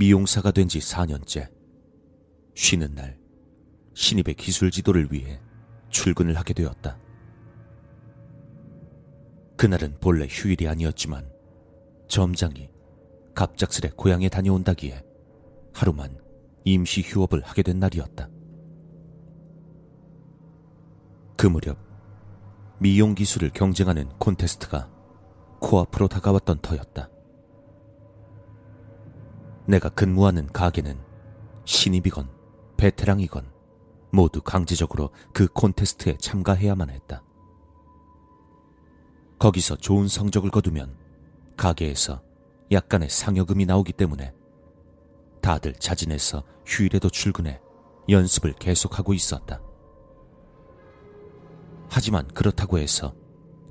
[0.00, 1.50] 미용사가 된 지 4년째.
[2.54, 3.18] 쉬는 날
[3.92, 5.38] 신입의 기술 지도를 위해
[5.90, 6.98] 출근을 하게 되었다.
[9.58, 11.30] 그날은 본래 휴일이 아니었지만
[12.08, 12.70] 점장이
[13.34, 15.04] 갑작스레 고향에 다녀온다기에
[15.74, 16.16] 하루만
[16.64, 18.30] 임시 휴업을 하게 된 날이었다.
[21.36, 21.76] 그 무렵
[22.78, 24.90] 미용 기술을 경쟁하는 콘테스트가
[25.60, 27.10] 코앞으로 다가왔던 터였다.
[29.70, 30.98] 내가 근무하는 가게는
[31.64, 32.28] 신입이건
[32.76, 33.48] 베테랑이건
[34.10, 37.22] 모두 강제적으로 그 콘테스트에 참가해야만 했다.
[39.38, 40.96] 거기서 좋은 성적을 거두면
[41.56, 42.20] 가게에서
[42.72, 44.34] 약간의 상여금이 나오기 때문에
[45.40, 47.60] 다들 자진해서 휴일에도 출근해
[48.08, 49.62] 연습을 계속하고 있었다.
[51.88, 53.14] 하지만 그렇다고 해서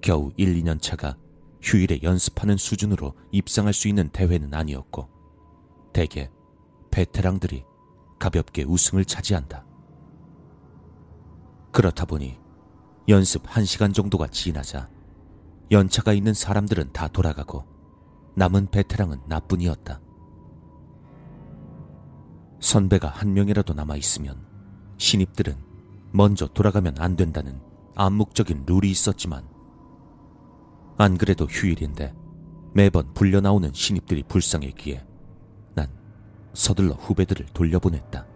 [0.00, 1.16] 겨우 1, 2년 차가
[1.60, 5.17] 휴일에 연습하는 수준으로 입상할 수 있는 대회는 아니었고,
[5.98, 6.30] 대개
[6.92, 7.64] 베테랑들이
[8.20, 9.66] 가볍게 우승을 차지한다.
[11.72, 12.38] 그렇다 보니
[13.08, 14.88] 연습 1시간 정도가 지나자
[15.72, 17.64] 연차가 있는 사람들은 다 돌아가고
[18.36, 20.00] 남은 베테랑은 나뿐이었다.
[22.60, 24.46] 선배가 한 명이라도 남아 있으면
[24.98, 25.56] 신입들은
[26.12, 27.60] 먼저 돌아가면 안 된다는
[27.96, 29.48] 암묵적인 룰이 있었지만
[30.96, 32.14] 안 그래도 휴일인데
[32.72, 35.07] 매번 불려 나오는 신입들이 불쌍했기에 난
[36.54, 38.26] 서둘러 후배들을 돌려보냈다.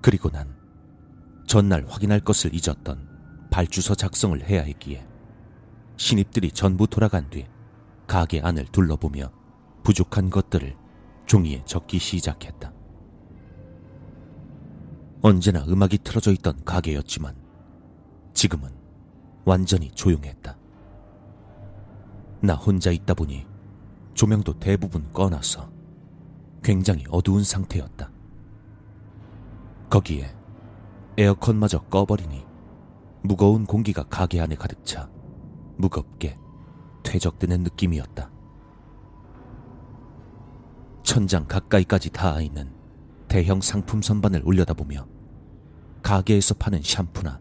[0.00, 0.54] 그리고 난
[1.46, 5.06] 전날 확인할 것을 잊었던 발주서 작성을 해야 했기에
[5.96, 7.46] 신입들이 전부 돌아간 뒤
[8.06, 9.32] 가게 안을 둘러보며
[9.82, 10.76] 부족한 것들을
[11.26, 12.72] 종이에 적기 시작했다.
[15.22, 17.34] 언제나 음악이 틀어져 있던 가게였지만
[18.34, 18.70] 지금은
[19.44, 20.56] 완전히 조용했다.
[22.42, 23.46] 나 혼자 있다 보니
[24.14, 25.75] 조명도 대부분 꺼놔서
[26.66, 28.10] 굉장히 어두운 상태였다.
[29.88, 30.34] 거기에
[31.16, 32.44] 에어컨마저 꺼버리니
[33.22, 35.08] 무거운 공기가 가게 안에 가득 차
[35.76, 36.36] 무겁게
[37.04, 38.32] 퇴적되는 느낌이었다.
[41.04, 42.72] 천장 가까이까지 닿아 있는
[43.28, 45.06] 대형 상품 선반을 올려다보며
[46.02, 47.40] 가게에서 파는 샴푸나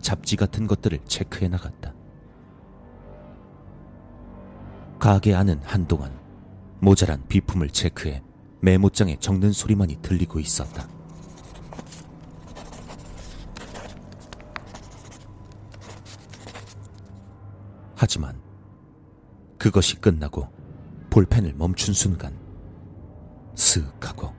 [0.00, 1.94] 잡지 같은 것들을 체크해 나갔다.
[4.98, 6.10] 가게 안은 한동안
[6.80, 8.33] 모자란 비품을 체크해
[8.64, 10.88] 메모장에 적는 소리만이 들리고 있었다.
[17.94, 18.40] 하지만
[19.58, 20.48] 그것이 끝나고
[21.10, 22.38] 볼펜을 멈춘 순간
[23.54, 24.32] 슥 하고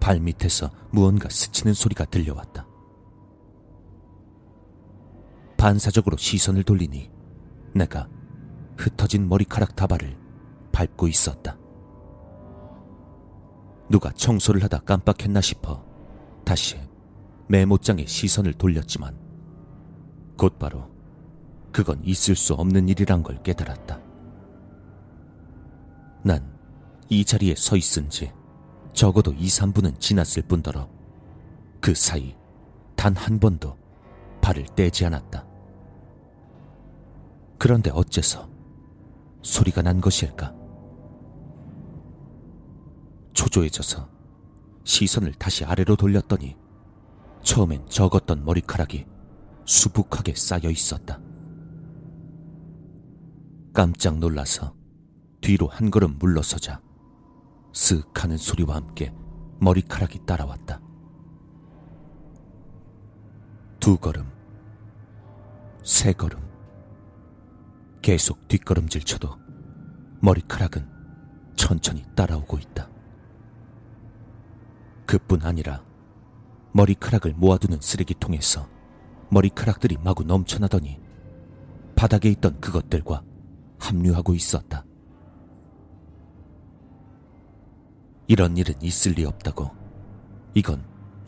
[0.00, 2.66] 발밑에서 무언가 스치는 소리가 들려왔다.
[5.56, 7.10] 반사적으로 시선을 돌리니
[7.74, 8.06] 내가
[8.76, 10.18] 흩어진 머리카락 다발을
[10.72, 11.56] 밟고 있었다.
[13.88, 15.84] 누가 청소를 하다 깜빡했나 싶어
[16.44, 16.76] 다시
[17.48, 19.16] 메모장에 시선을 돌렸지만
[20.36, 20.90] 곧바로
[21.72, 24.00] 그건 있을 수 없는 일이란 걸 깨달았다.
[26.24, 26.56] 난
[27.08, 28.32] 이 자리에 서 있은 지
[28.92, 30.88] 적어도 2, 3분은 지났을 뿐더러
[31.80, 32.34] 그 사이
[32.96, 33.76] 단 한 번도
[34.40, 35.46] 발을 떼지 않았다.
[37.58, 38.48] 그런데 어째서
[39.42, 40.52] 소리가 난 것일까?
[43.36, 44.08] 초조해져서
[44.84, 46.56] 시선을 다시 아래로 돌렸더니
[47.42, 49.06] 처음엔 적었던 머리카락이
[49.66, 51.20] 수북하게 쌓여 있었다.
[53.72, 54.74] 깜짝 놀라서
[55.42, 56.80] 뒤로 한 걸음 물러서자
[57.72, 59.12] 쓱 하는 소리와 함께
[59.60, 60.80] 머리카락이 따라왔다.
[63.78, 64.24] 두 걸음,
[65.84, 66.40] 세 걸음,
[68.00, 69.36] 계속 뒷걸음질 쳐도
[70.20, 70.88] 머리카락은
[71.54, 72.95] 천천히 따라오고 있다.
[75.06, 75.82] 그뿐 아니라
[76.72, 78.68] 머리카락을 모아두는 쓰레기통에서
[79.30, 81.00] 머리카락들이 마구 넘쳐나더니
[81.94, 83.22] 바닥에 있던 그것들과
[83.78, 84.84] 합류하고 있었다.
[88.28, 89.70] 이런 일은 있을 리 없다고.
[90.54, 90.84] 이건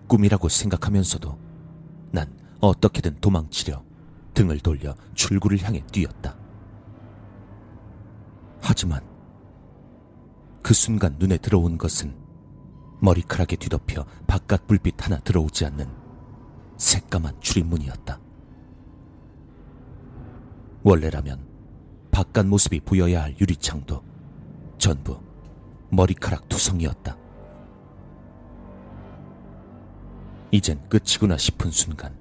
[0.09, 1.39] 꿈이라고 생각하면서도
[2.11, 3.85] 난 어떻게든 도망치려
[4.35, 6.37] 등을 돌려 출구를 향해 뛰었다.
[8.61, 9.01] 하지만
[10.63, 12.28] 그 순간 눈에 들어온 것은
[13.00, 15.89] 머리카락에 뒤덮여 바깥 불빛 하나 들어오지 않는
[16.77, 18.21] 새까만 출입문이었다.
[20.83, 21.47] 원래라면
[22.11, 24.03] 바깥 모습이 보여야 할 유리창도
[24.79, 25.21] 전부
[25.91, 27.17] 머리카락 투성이었다.
[30.50, 32.17] 이젠 끝이구나 싶은 순간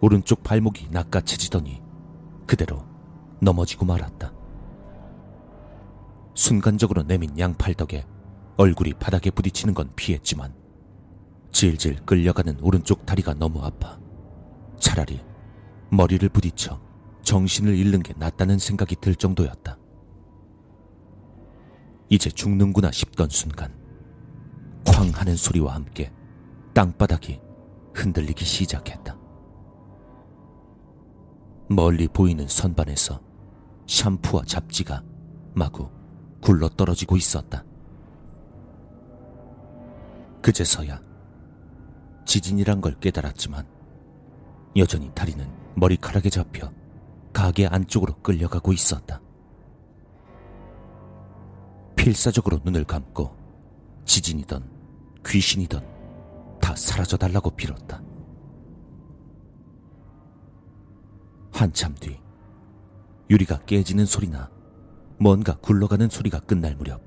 [0.00, 1.80] 오른쪽 발목이 낚아채지더니
[2.46, 2.84] 그대로
[3.40, 4.32] 넘어지고 말았다.
[6.34, 8.04] 순간적으로 내민 양팔 덕에
[8.56, 10.54] 얼굴이 바닥에 부딪히는 건 피했지만
[11.52, 13.98] 질질 끌려가는 오른쪽 다리가 너무 아파
[14.78, 15.20] 차라리
[15.90, 16.80] 머리를 부딪혀
[17.22, 19.78] 정신을 잃는 게 낫다는 생각이 들 정도였다.
[22.08, 23.72] 이제 죽는구나 싶던 순간
[24.84, 26.12] 쾅 하는 소리와 함께
[26.74, 27.40] 땅바닥이
[27.94, 29.16] 흔들리기 시작했다.
[31.68, 33.20] 멀리 보이는 선반에서
[33.86, 35.02] 샴푸와 잡지가
[35.54, 35.90] 마구
[36.40, 37.64] 굴러 떨어지고 있었다.
[40.42, 41.00] 그제서야
[42.26, 43.66] 지진이란 걸 깨달았지만
[44.76, 46.72] 여전히 다리는 머리카락에 잡혀
[47.32, 49.20] 가게 안쪽으로 끌려가고 있었다.
[51.96, 53.36] 필사적으로 눈을 감고
[54.04, 54.68] 지진이던
[55.24, 58.02] 귀신이던 다 사라져 달라고 빌었다.
[61.52, 62.18] 한참 뒤
[63.30, 64.50] 유리가 깨지는 소리나
[65.18, 67.00] 뭔가 굴러가는 소리가 끝날 무렵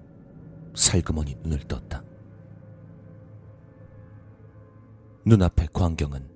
[0.75, 1.94] 살그머니 눈을 떴다.
[5.25, 6.29] 눈앞의 광경은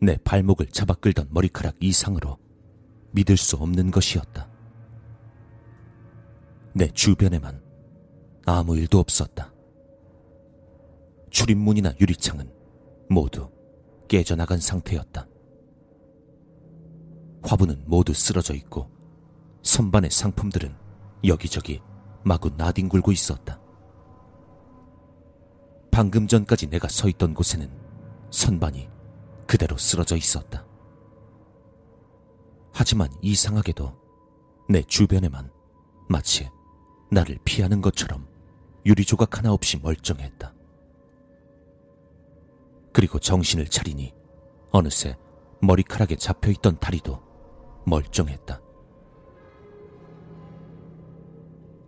[0.00, 2.38] 내 발목을 잡아 끌던 머리카락 이상으로
[3.10, 4.48] 믿을 수 없는 것이었다.
[6.74, 7.60] 내 주변에만
[8.46, 9.52] 아무 일도 없었다.
[11.30, 12.52] 출입문이나 유리창은
[13.10, 13.50] 모두
[14.06, 15.26] 깨져나간 상태였다.
[17.42, 18.90] 화분은 모두 쓰러져 있고
[19.62, 20.74] 선반의 상품들은
[21.26, 21.80] 여기저기
[22.22, 23.60] 마구 나뒹굴고 있었다.
[25.90, 27.83] 방금 전까지 내가 서 있던 곳에는
[28.34, 28.90] 선반이
[29.46, 30.66] 그대로 쓰러져 있었다.
[32.72, 33.94] 하지만 이상하게도
[34.68, 35.52] 내 주변에만
[36.08, 36.50] 마치
[37.12, 38.26] 나를 피하는 것처럼
[38.84, 40.52] 유리 조각 하나 없이 멀쩡했다.
[42.92, 44.12] 그리고 정신을 차리니
[44.72, 45.16] 어느새
[45.62, 47.22] 머리카락에 잡혀 있던 다리도
[47.86, 48.60] 멀쩡했다.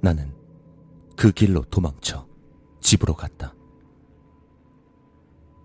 [0.00, 0.32] 나는
[1.16, 2.28] 그 길로 도망쳐
[2.80, 3.52] 집으로 갔다.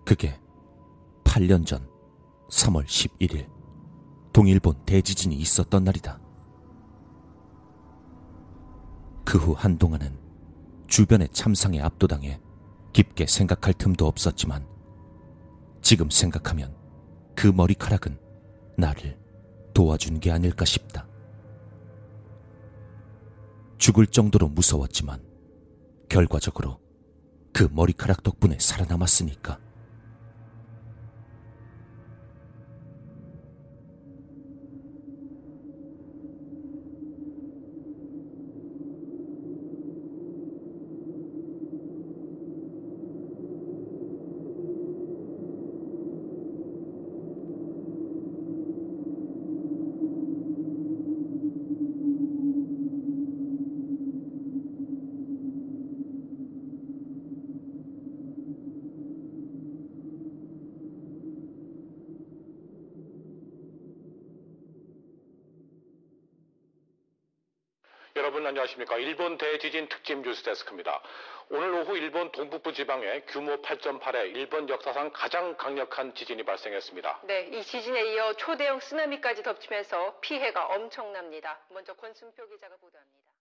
[0.04, 0.41] 그게
[1.32, 1.88] 8년 전
[2.50, 3.48] 3월 11일
[4.34, 6.20] 동일본 대지진이 있었던 날이다.
[9.24, 10.18] 그 후 한동안은
[10.88, 12.38] 주변의 참상에 압도당해
[12.92, 14.66] 깊게 생각할 틈도 없었지만
[15.80, 16.76] 지금 생각하면
[17.34, 18.18] 그 머리카락은
[18.76, 19.18] 나를
[19.72, 21.08] 도와준 게 아닐까 싶다.
[23.78, 25.24] 죽을 정도로 무서웠지만
[26.10, 26.78] 결과적으로
[27.54, 29.71] 그 머리카락 덕분에 살아남았으니까.
[68.22, 68.98] 여러분 안녕하십니까.
[68.98, 71.02] 일본 대지진 특집 뉴스데스크입니다.
[71.50, 77.22] 오늘 오후 일본 동북부 지방에 규모 8.8의 일본 역사상 가장 강력한 지진이 발생했습니다.
[77.24, 81.58] 네, 이 지진에 이어 초대형 쓰나미까지 덮치면서 피해가 엄청납니다.
[81.70, 83.22] 먼저 권순표 기자가 보도합니다.